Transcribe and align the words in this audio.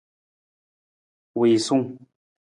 Wiisung. 1.37 1.85